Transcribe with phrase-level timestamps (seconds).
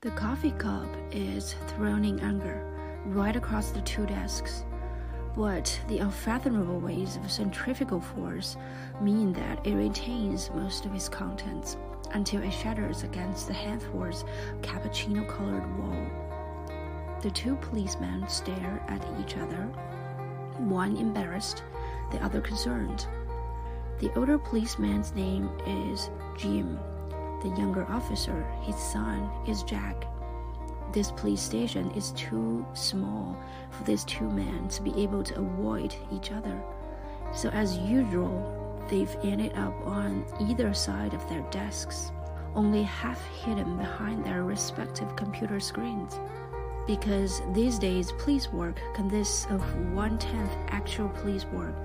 [0.00, 2.64] The coffee cup is thrown in anger
[3.06, 4.64] right across the two desks.
[5.36, 8.56] But the unfathomable ways of centrifugal force
[9.00, 11.76] mean that it retains most of its contents
[12.12, 14.22] until it shatters against the henceforth
[14.62, 16.06] cappuccino colored wall.
[17.20, 19.64] The two policemen stare at each other,
[20.58, 21.64] one embarrassed,
[22.12, 23.08] the other concerned.
[23.98, 26.78] The older policeman's name is Jim.
[27.42, 30.06] The younger officer, his son, is Jack.
[30.92, 33.36] This police station is too small
[33.70, 36.60] for these two men to be able to avoid each other.
[37.32, 42.10] So, as usual, they've ended up on either side of their desks,
[42.56, 46.18] only half hidden behind their respective computer screens.
[46.88, 49.62] Because these days, police work consists of
[49.92, 51.76] one tenth actual police work,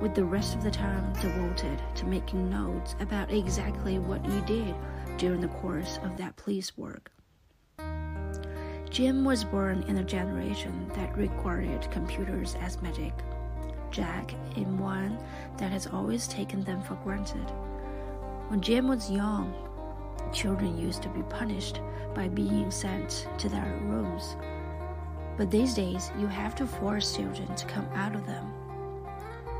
[0.00, 4.74] with the rest of the time devoted to making notes about exactly what you did
[5.18, 7.10] during the course of that police work.
[8.90, 13.12] Jim was born in a generation that regarded computers as magic.
[13.90, 15.18] Jack in one
[15.58, 17.50] that has always taken them for granted.
[18.48, 19.52] When Jim was young,
[20.32, 21.80] children used to be punished
[22.14, 24.36] by being sent to their rooms.
[25.36, 28.44] But these days, you have to force children to come out of them.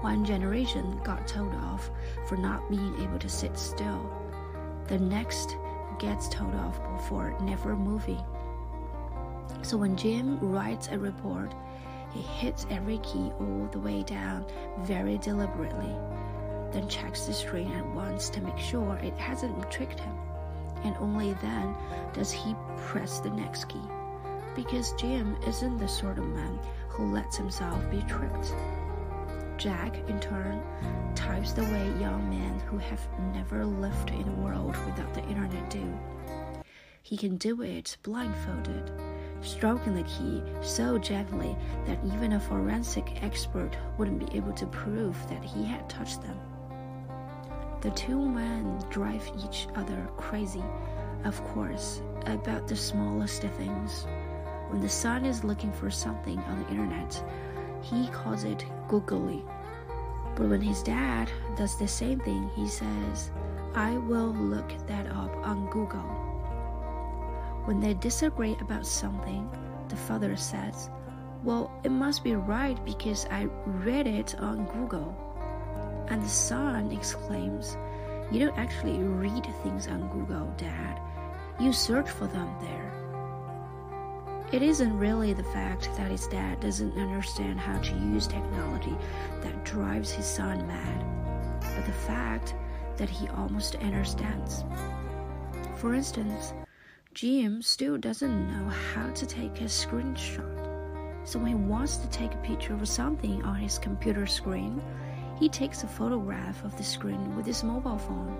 [0.00, 1.90] One generation got told off
[2.28, 4.10] for not being able to sit still.
[4.88, 5.56] The next
[5.98, 8.22] gets told off for never moving.
[9.62, 11.52] So when Jim writes a report,
[12.12, 14.46] he hits every key all the way down
[14.82, 15.92] very deliberately,
[16.70, 20.14] then checks the screen at once to make sure it hasn't tricked him.
[20.84, 21.74] And only then
[22.12, 23.82] does he press the next key.
[24.54, 28.54] Because Jim isn't the sort of man who lets himself be tricked.
[29.58, 30.62] Jack, in turn,
[31.14, 33.00] types the way young men who have
[33.32, 35.98] never lived in a world without the internet do.
[37.02, 38.90] He can do it blindfolded
[39.42, 45.16] stroking the key so gently that even a forensic expert wouldn't be able to prove
[45.28, 46.38] that he had touched them.
[47.80, 50.64] The two men drive each other crazy,
[51.24, 54.06] of course, about the smallest of things.
[54.68, 57.22] When the son is looking for something on the internet,
[57.82, 59.44] he calls it googly.
[60.34, 63.30] But when his dad does the same thing, he says,
[63.74, 66.26] I will look that up on Google.
[67.64, 69.50] When they disagree about something,
[69.88, 70.90] the father says,
[71.42, 75.14] Well, it must be right because I read it on Google.
[76.08, 77.76] And the son exclaims,
[78.30, 81.00] You don't actually read things on Google, Dad.
[81.58, 82.92] You search for them there.
[84.52, 88.96] It isn't really the fact that his dad doesn't understand how to use technology
[89.42, 92.54] that drives his son mad, but the fact
[92.96, 94.64] that he almost understands.
[95.74, 96.54] For instance,
[97.12, 101.26] Jim still doesn't know how to take a screenshot.
[101.26, 104.80] So when he wants to take a picture of something on his computer screen,
[105.40, 108.36] he takes a photograph of the screen with his mobile phone.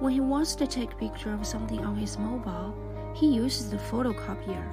[0.00, 2.74] When he wants to take a picture of something on his mobile,
[3.14, 4.70] he uses the photocopier.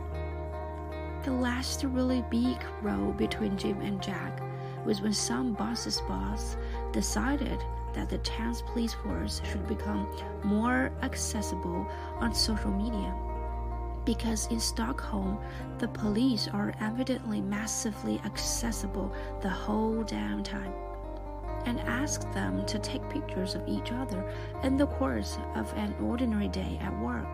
[1.23, 4.41] The last really big row between Jim and Jack
[4.83, 6.57] was when some boss's boss
[6.91, 10.07] decided that the town's police force should become
[10.43, 11.87] more accessible
[12.19, 13.13] on social media.
[14.03, 15.37] Because in Stockholm,
[15.77, 20.73] the police are evidently massively accessible the whole damn time.
[21.67, 24.27] And asked them to take pictures of each other
[24.63, 27.27] in the course of an ordinary day at work.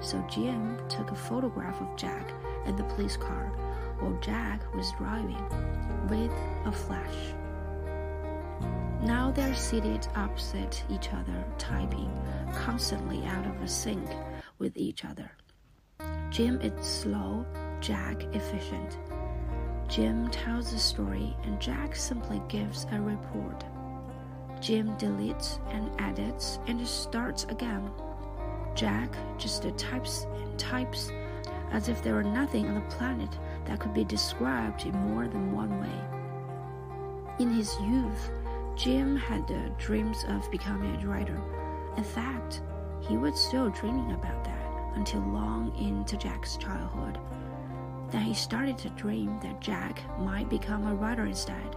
[0.00, 2.32] So Jim took a photograph of Jack
[2.66, 3.52] in the police car
[3.98, 5.44] while Jack was driving
[6.08, 6.32] with
[6.64, 7.34] a flash.
[9.02, 12.10] Now they're seated opposite each other, typing
[12.54, 14.08] constantly out of sync
[14.58, 15.30] with each other.
[16.30, 17.46] Jim is slow,
[17.80, 18.98] Jack efficient.
[19.88, 23.64] Jim tells a story and Jack simply gives a report.
[24.60, 27.90] Jim deletes and edits and starts again.
[28.74, 31.10] Jack just the types and types
[31.70, 35.52] as if there were nothing on the planet that could be described in more than
[35.52, 37.36] one way.
[37.38, 38.30] In his youth,
[38.76, 41.40] Jim had the dreams of becoming a writer.
[41.96, 42.62] In fact,
[43.00, 47.18] he was still dreaming about that until long into Jack's childhood.
[48.10, 51.76] Then he started to dream that Jack might become a writer instead.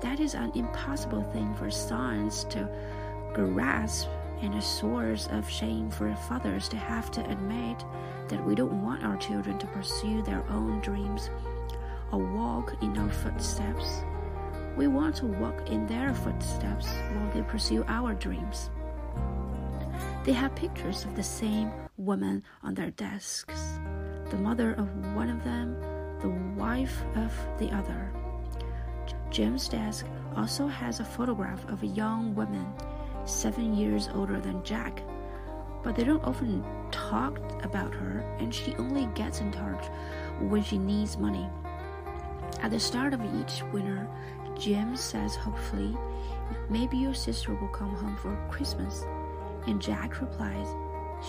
[0.00, 2.68] That is an impossible thing for science to
[3.32, 4.08] grasp
[4.44, 7.82] and a source of shame for fathers to have to admit
[8.28, 11.30] that we don't want our children to pursue their own dreams
[12.12, 14.04] or walk in our footsteps.
[14.76, 18.70] We want to walk in their footsteps while they pursue our dreams.
[20.24, 23.78] They have pictures of the same woman on their desks
[24.30, 25.76] the mother of one of them,
[26.20, 28.10] the wife of the other.
[29.30, 32.66] Jim's desk also has a photograph of a young woman,
[33.24, 35.02] seven years older than Jack.
[35.82, 39.86] But they don't often talk about her, and she only gets in touch
[40.40, 41.48] when she needs money.
[42.62, 44.08] At the start of each winter,
[44.58, 45.96] Jim says hopefully,
[46.70, 49.04] maybe your sister will come home for Christmas.
[49.66, 50.68] And Jack replies,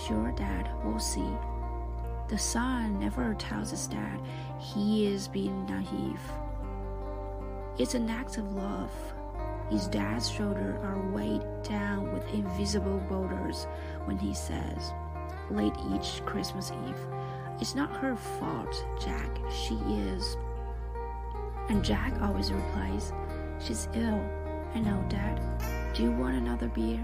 [0.08, 1.28] Sure, Dad, we'll see.
[2.28, 4.20] The son never tells his dad
[4.60, 6.20] he is being naive.
[7.78, 8.92] It's an act of love.
[9.70, 13.66] His dad's shoulders are weighed down with invisible boulders
[14.06, 14.94] when he says,
[15.50, 17.00] late each Christmas Eve,
[17.60, 20.38] It's not her fault, Jack, she is.
[21.70, 23.14] And Jack always replies,
[23.60, 24.22] She's ill.
[24.76, 25.40] I know, Dad.
[25.94, 27.00] Do you want another beer?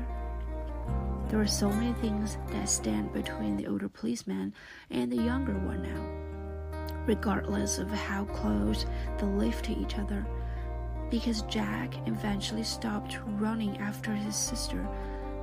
[1.29, 4.53] There are so many things that stand between the older policeman
[4.89, 8.85] and the younger one now, regardless of how close
[9.17, 10.25] they live to each other.
[11.11, 14.87] Because Jack eventually stopped running after his sister.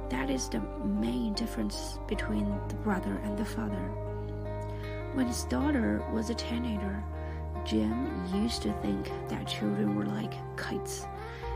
[0.08, 3.88] That is the main difference between the brother and the father.
[5.14, 7.04] When his daughter was a teenager,
[7.64, 11.06] Jim used to think that children were like kites,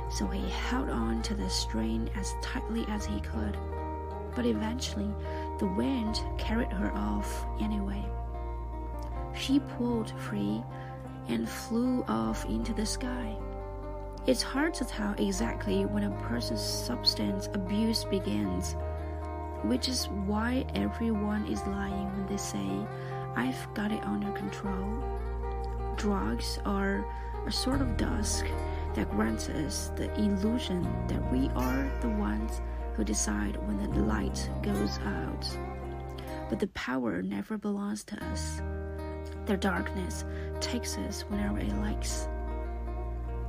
[0.08, 3.56] so he held on to the string as tightly as he could
[4.34, 5.10] but eventually
[5.58, 8.04] the wind carried her off anyway.
[9.34, 10.62] She pulled free
[11.28, 13.36] and flew off into the sky.
[14.24, 18.76] It's hard to tell exactly when a person's substance abuse begins,
[19.64, 22.86] which is why everyone is lying when they say,
[23.34, 25.02] I've got it under control.
[25.96, 27.04] Drugs are
[27.46, 28.46] a sort of dusk
[28.94, 32.60] that grants us the illusion that we are the ones
[32.94, 35.48] who decide when the light goes out.
[36.48, 38.62] But the power never belongs to us.
[39.46, 40.24] The darkness
[40.60, 42.28] takes us whenever it likes.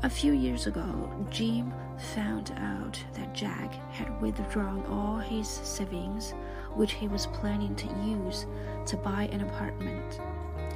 [0.04, 1.74] A few years ago, Jim
[2.14, 6.32] found out that Jack had withdrawn all his savings,
[6.74, 8.46] which he was planning to use
[8.86, 10.20] to buy an apartment,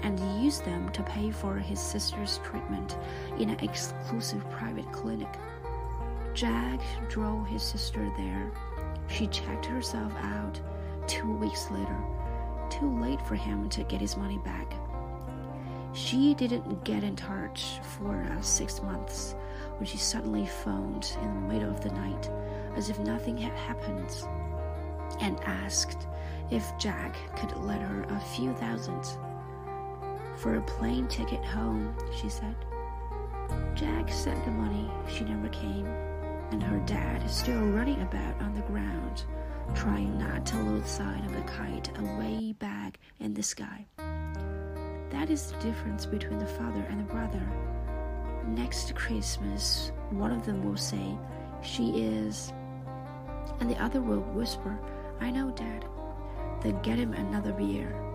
[0.02, 2.96] and use them to pay for his sister's treatment
[3.38, 5.36] in an exclusive private clinic.
[6.34, 6.80] Jack
[7.10, 8.50] drove his sister there.
[9.10, 10.58] She checked herself out
[11.06, 11.98] two weeks later,
[12.70, 14.74] too late for him to get his money back.
[15.98, 19.36] She didn't get in touch for uh, six months
[19.78, 22.30] when she suddenly phoned in the middle of the night
[22.76, 24.16] as if nothing had happened
[25.20, 26.08] and asked
[26.52, 29.04] if Jack could let her a few thousand.
[30.38, 32.56] For a plane ticket home, she said.
[33.74, 35.88] Jack sent the money, she never came
[36.52, 39.24] and her dad is still running about on the ground,
[39.76, 43.86] trying not to lose sight of the kite away back in the sky.
[45.10, 47.42] That is the difference between the father and the brother.
[48.46, 51.18] Next Christmas, one of them will say,
[51.62, 52.54] She is,
[53.60, 54.78] and the other will whisper,
[55.20, 55.86] I know, Dad.
[56.62, 58.07] Then get him another beer.